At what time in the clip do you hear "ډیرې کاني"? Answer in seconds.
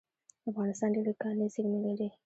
0.95-1.45